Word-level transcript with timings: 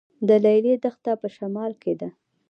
د 0.27 0.29
لیلی 0.45 0.73
دښته 0.83 1.11
په 1.21 1.27
شمال 1.35 1.71
کې 1.81 1.93
ده 1.99 2.09